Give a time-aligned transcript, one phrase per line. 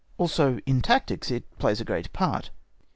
[0.17, 2.49] Also in tactics it plays a great part.